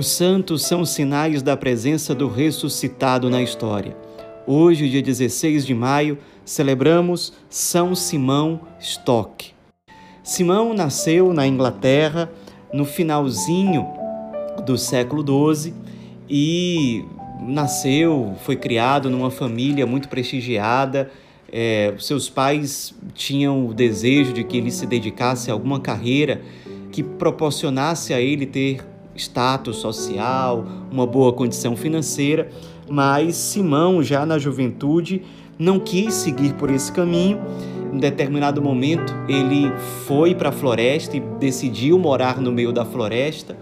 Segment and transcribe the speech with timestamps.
[0.00, 3.94] Os santos são sinais da presença do ressuscitado na história.
[4.46, 9.52] Hoje, dia 16 de maio, celebramos São Simão Stock.
[10.24, 12.32] Simão nasceu na Inglaterra
[12.72, 13.86] no finalzinho
[14.64, 15.22] do século
[15.54, 15.74] XII
[16.30, 17.04] e
[17.42, 21.10] nasceu, foi criado numa família muito prestigiada.
[21.52, 26.40] É, seus pais tinham o desejo de que ele se dedicasse a alguma carreira
[26.90, 28.80] que proporcionasse a ele ter
[29.14, 32.48] status social, uma boa condição financeira,
[32.88, 35.22] mas Simão, já na juventude,
[35.58, 37.40] não quis seguir por esse caminho.
[37.92, 39.70] Em determinado momento, ele
[40.06, 43.56] foi para a floresta e decidiu morar no meio da floresta,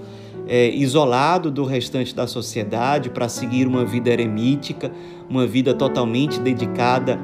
[0.46, 4.92] é, isolado do restante da sociedade, para seguir uma vida eremítica,
[5.28, 7.18] uma vida totalmente dedicada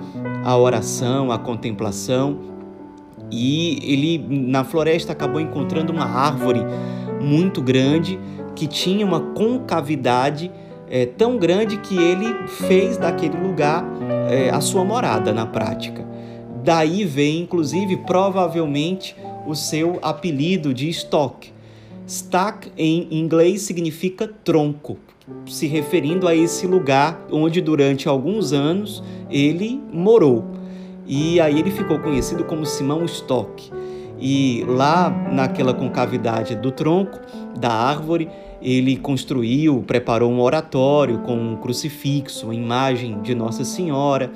[0.45, 2.39] à oração, à contemplação.
[3.31, 6.61] E ele, na floresta, acabou encontrando uma árvore
[7.25, 8.19] muito grande
[8.55, 10.51] que tinha uma concavidade
[10.89, 13.85] é, tão grande que ele fez daquele lugar
[14.29, 16.07] é, a sua morada na prática.
[16.63, 21.53] Daí vem, inclusive, provavelmente o seu apelido de Stock.
[22.07, 24.99] Stack em inglês significa tronco,
[25.47, 30.45] se referindo a esse lugar onde durante alguns anos ele morou.
[31.07, 33.71] E aí ele ficou conhecido como Simão Stock.
[34.19, 37.21] E lá naquela concavidade do tronco
[37.59, 38.29] da árvore,
[38.63, 44.31] ele construiu, preparou um oratório com um crucifixo, uma imagem de Nossa Senhora.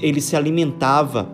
[0.00, 1.28] Ele se alimentava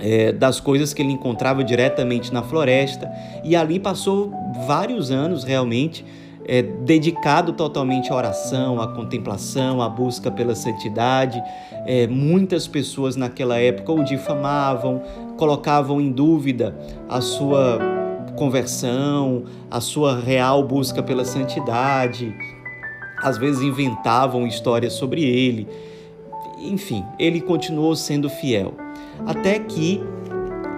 [0.00, 3.10] é, das coisas que ele encontrava diretamente na floresta
[3.44, 4.32] e ali passou
[4.66, 6.04] vários anos realmente
[6.48, 11.42] é, dedicado totalmente à oração, à contemplação, à busca pela santidade.
[11.86, 15.02] É, muitas pessoas naquela época o difamavam,
[15.36, 16.74] colocavam em dúvida
[17.06, 17.78] a sua
[18.34, 22.34] conversão, a sua real busca pela santidade,
[23.22, 25.68] às vezes inventavam histórias sobre ele.
[26.60, 28.74] Enfim, ele continuou sendo fiel.
[29.26, 30.00] Até que,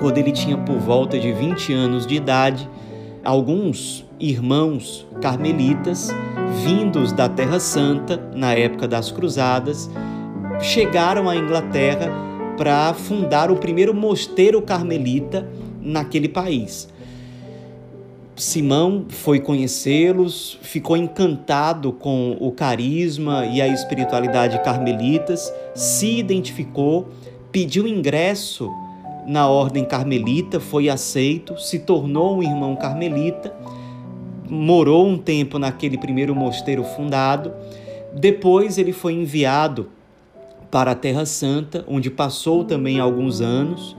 [0.00, 2.68] quando ele tinha por volta de 20 anos de idade,
[3.22, 6.10] alguns irmãos carmelitas,
[6.62, 9.90] vindos da Terra Santa, na época das Cruzadas,
[10.60, 12.12] chegaram à Inglaterra
[12.58, 15.48] para fundar o primeiro mosteiro carmelita
[15.80, 16.88] naquele país.
[18.36, 27.08] Simão foi conhecê-los, ficou encantado com o carisma e a espiritualidade carmelitas, se identificou,
[27.50, 28.70] pediu ingresso
[29.26, 33.54] na ordem carmelita, foi aceito, se tornou um irmão carmelita,
[34.50, 37.52] morou um tempo naquele primeiro mosteiro fundado.
[38.12, 39.88] Depois ele foi enviado
[40.70, 43.96] para a Terra Santa, onde passou também alguns anos.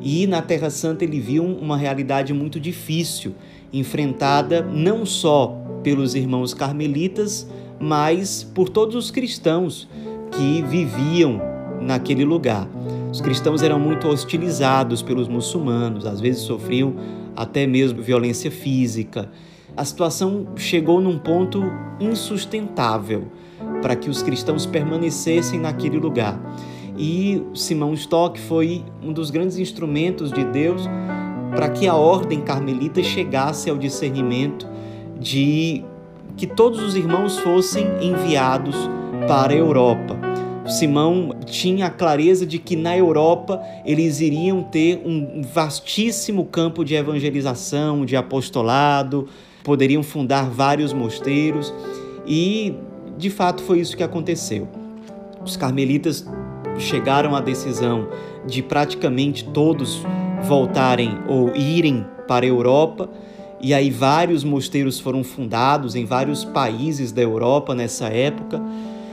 [0.00, 3.34] E na Terra Santa ele viu uma realidade muito difícil,
[3.72, 7.48] enfrentada não só pelos irmãos carmelitas,
[7.80, 9.88] mas por todos os cristãos
[10.30, 11.40] que viviam
[11.80, 12.68] naquele lugar.
[13.10, 16.94] Os cristãos eram muito hostilizados pelos muçulmanos, às vezes sofriam
[17.34, 19.30] até mesmo violência física.
[19.78, 21.62] A situação chegou num ponto
[22.00, 23.28] insustentável
[23.80, 26.36] para que os cristãos permanecessem naquele lugar.
[26.98, 30.82] E Simão Stock foi um dos grandes instrumentos de Deus
[31.54, 34.66] para que a ordem carmelita chegasse ao discernimento
[35.20, 35.84] de
[36.36, 38.74] que todos os irmãos fossem enviados
[39.28, 40.18] para a Europa.
[40.66, 46.96] Simão tinha a clareza de que na Europa eles iriam ter um vastíssimo campo de
[46.96, 49.28] evangelização, de apostolado,
[49.62, 51.72] poderiam fundar vários mosteiros
[52.26, 52.74] e
[53.16, 54.68] de fato foi isso que aconteceu.
[55.44, 56.26] Os carmelitas
[56.78, 58.08] chegaram à decisão
[58.46, 60.02] de praticamente todos
[60.42, 63.08] voltarem ou irem para a Europa.
[63.60, 68.62] E aí vários mosteiros foram fundados em vários países da Europa nessa época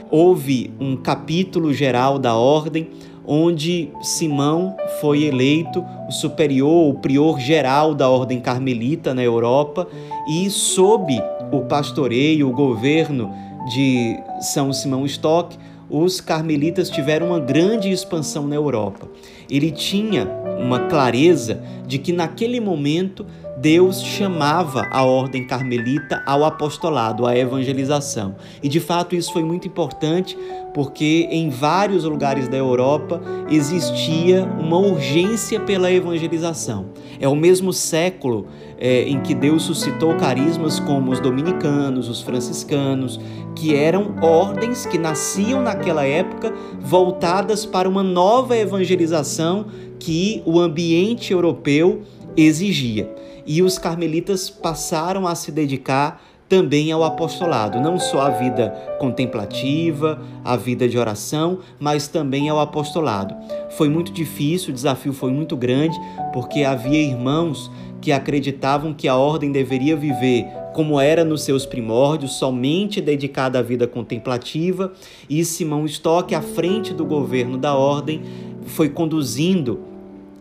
[0.10, 2.90] houve um capítulo geral da ordem
[3.28, 9.88] onde Simão foi eleito o superior, o prior geral da ordem carmelita na Europa
[10.28, 13.32] e sob o pastoreio, o governo
[13.74, 15.58] de São Simão Stock,
[15.90, 19.08] os carmelitas tiveram uma grande expansão na Europa.
[19.50, 20.28] Ele tinha
[20.60, 23.26] uma clareza de que naquele momento
[23.58, 28.36] Deus chamava a ordem carmelita ao apostolado, à evangelização.
[28.62, 30.38] E de fato isso foi muito importante
[30.74, 36.88] porque em vários lugares da Europa existia uma urgência pela evangelização.
[37.18, 38.48] É o mesmo século
[38.78, 43.20] é, em que Deus suscitou carismas como os dominicanos, os franciscanos,
[43.56, 49.68] que eram ordens que nasciam naquela época voltadas para uma nova evangelização
[49.98, 52.02] que o ambiente europeu
[52.36, 53.10] exigia.
[53.46, 58.70] E os carmelitas passaram a se dedicar também ao apostolado, não só a vida
[59.00, 63.36] contemplativa, a vida de oração, mas também ao apostolado.
[63.72, 66.00] Foi muito difícil, o desafio foi muito grande,
[66.32, 70.46] porque havia irmãos que acreditavam que a ordem deveria viver
[70.76, 74.92] como era nos seus primórdios, somente dedicada à vida contemplativa,
[75.30, 78.22] e Simão Stock, à frente do governo da ordem,
[78.66, 79.80] foi conduzindo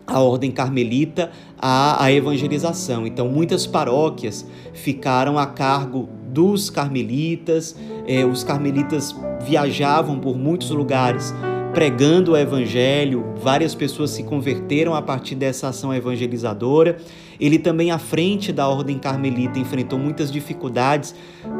[0.06, 3.06] a ordem carmelita à, à evangelização.
[3.06, 9.14] Então, muitas paróquias ficaram a cargo dos carmelitas, eh, os carmelitas
[9.46, 11.32] viajavam por muitos lugares
[11.74, 16.98] pregando o evangelho, várias pessoas se converteram a partir dessa ação evangelizadora.
[17.40, 21.16] Ele também, à frente da ordem carmelita, enfrentou muitas dificuldades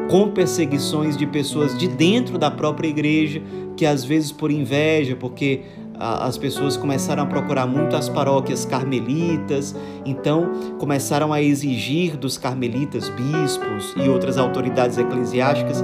[0.09, 3.43] com perseguições de pessoas de dentro da própria igreja,
[3.77, 5.63] que às vezes por inveja, porque
[5.99, 9.75] as pessoas começaram a procurar muito as paróquias carmelitas,
[10.05, 15.83] então começaram a exigir dos carmelitas, bispos e outras autoridades eclesiásticas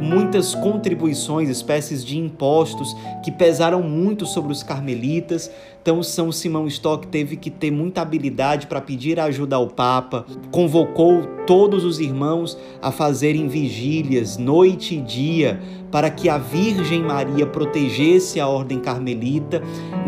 [0.00, 5.50] muitas contribuições, espécies de impostos que pesaram muito sobre os carmelitas.
[5.80, 11.22] Então, São Simão Stock teve que ter muita habilidade para pedir ajuda ao Papa, convocou
[11.46, 15.60] todos os irmãos a fazerem vigílias, noite e dia,
[15.90, 19.62] para que a Virgem Maria protegesse a ordem carmelita.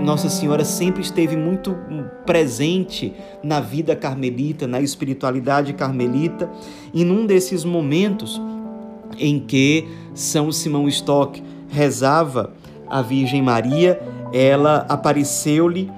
[0.05, 1.75] Nossa Senhora sempre esteve muito
[2.27, 6.51] presente na vida carmelita, na espiritualidade carmelita,
[6.93, 8.41] e num desses momentos,
[9.19, 12.53] em que São Simão Stock rezava
[12.89, 14.01] a Virgem Maria,
[14.33, 15.91] ela apareceu-lhe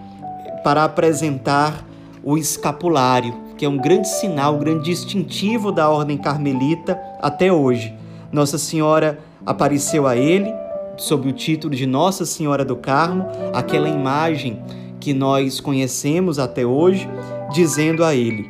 [0.62, 1.84] para apresentar
[2.22, 7.94] o escapulário, que é um grande sinal, um grande distintivo da ordem carmelita até hoje.
[8.30, 10.52] Nossa Senhora apareceu a ele
[10.96, 14.62] sob o título de Nossa Senhora do Carmo, aquela imagem
[15.00, 17.08] que nós conhecemos até hoje,
[17.52, 18.48] dizendo a ele: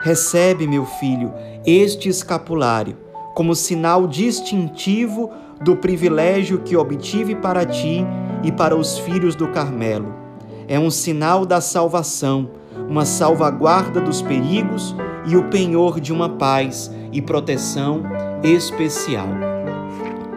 [0.00, 1.32] Recebe, meu filho,
[1.64, 3.03] este escapulário
[3.34, 8.06] como sinal distintivo do privilégio que obtive para ti
[8.42, 10.14] e para os filhos do Carmelo.
[10.68, 12.50] É um sinal da salvação,
[12.88, 14.94] uma salvaguarda dos perigos
[15.26, 18.02] e o penhor de uma paz e proteção
[18.42, 19.28] especial.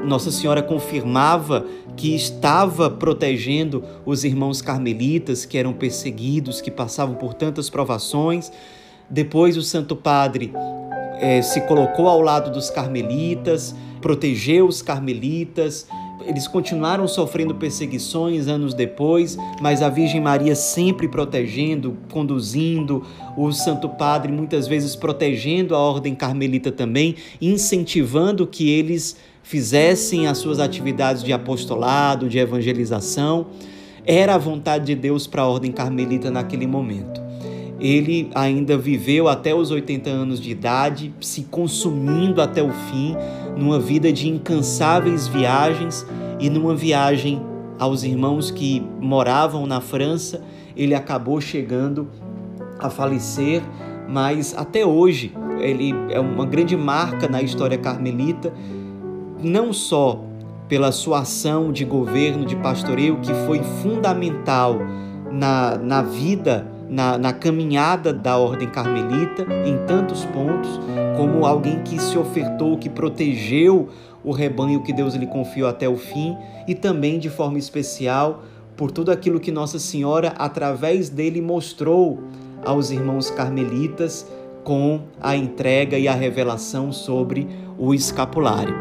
[0.03, 1.65] Nossa Senhora confirmava
[1.95, 8.51] que estava protegendo os irmãos carmelitas que eram perseguidos, que passavam por tantas provações.
[9.09, 10.53] Depois, o Santo Padre
[11.19, 15.87] é, se colocou ao lado dos carmelitas, protegeu os carmelitas.
[16.25, 23.03] Eles continuaram sofrendo perseguições anos depois, mas a Virgem Maria sempre protegendo, conduzindo,
[23.37, 30.39] o Santo Padre muitas vezes protegendo a ordem carmelita também, incentivando que eles fizessem as
[30.39, 33.47] suas atividades de apostolado, de evangelização.
[34.05, 37.26] Era a vontade de Deus para a ordem carmelita naquele momento.
[37.79, 43.15] Ele ainda viveu até os 80 anos de idade, se consumindo até o fim,
[43.55, 46.05] numa vida de incansáveis viagens
[46.39, 47.41] e numa viagem
[47.77, 50.41] aos irmãos que moravam na França,
[50.75, 52.07] ele acabou chegando
[52.79, 53.61] a falecer,
[54.07, 58.53] mas até hoje ele é uma grande marca na história carmelita,
[59.41, 60.23] não só
[60.67, 64.79] pela sua ação de governo, de pastoreio, que foi fundamental
[65.31, 70.79] na, na vida na, na caminhada da ordem carmelita em tantos pontos,
[71.15, 73.89] como alguém que se ofertou, que protegeu
[74.23, 76.35] o rebanho que Deus lhe confiou até o fim
[76.67, 78.43] e também de forma especial
[78.75, 82.19] por tudo aquilo que Nossa Senhora, através dele, mostrou
[82.63, 84.27] aos irmãos carmelitas
[84.63, 88.75] com a entrega e a revelação sobre o escapulário.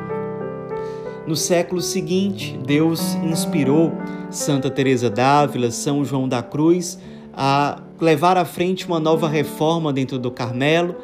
[1.27, 3.93] No século seguinte, Deus inspirou
[4.31, 6.99] Santa Teresa d'Ávila, São João da Cruz
[7.33, 10.97] a levar à frente uma nova reforma dentro do Carmelo,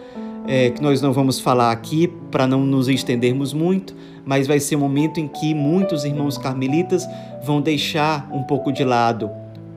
[0.46, 3.94] é, que nós não vamos falar aqui para não nos estendermos muito,
[4.24, 7.06] mas vai ser um momento em que muitos irmãos carmelitas
[7.44, 9.30] vão deixar um pouco de lado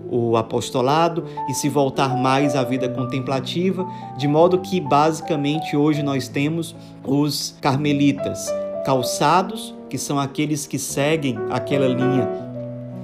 [0.10, 3.86] o apostolado e se voltar mais à vida contemplativa,
[4.18, 8.48] de modo que basicamente hoje nós temos os carmelitas
[8.86, 12.30] calçados, que são aqueles que seguem aquela linha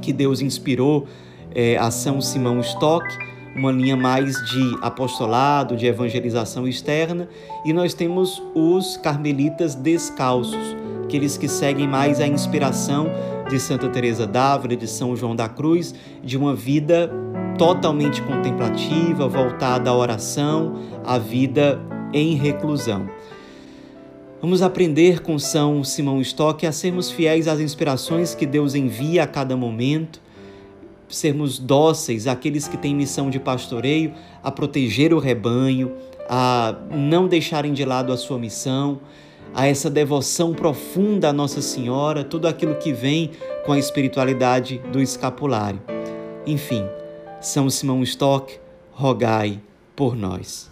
[0.01, 1.05] que Deus inspirou
[1.53, 3.05] é, a São Simão Stock,
[3.55, 7.27] uma linha mais de apostolado, de evangelização externa,
[7.65, 13.07] e nós temos os carmelitas descalços, aqueles que seguem mais a inspiração
[13.49, 15.93] de Santa Teresa d'Ávila, de São João da Cruz,
[16.23, 17.11] de uma vida
[17.57, 21.79] totalmente contemplativa, voltada à oração, à vida
[22.13, 23.09] em reclusão.
[24.41, 29.27] Vamos aprender com São Simão Stock a sermos fiéis às inspirações que Deus envia a
[29.27, 30.19] cada momento
[31.11, 34.13] sermos dóceis àqueles que têm missão de pastoreio,
[34.43, 35.93] a proteger o rebanho,
[36.29, 39.01] a não deixarem de lado a sua missão,
[39.53, 43.31] a essa devoção profunda à Nossa Senhora, tudo aquilo que vem
[43.65, 45.81] com a espiritualidade do escapulário.
[46.45, 46.85] Enfim,
[47.39, 48.59] São Simão Stock,
[48.91, 49.59] rogai
[49.95, 50.71] por nós.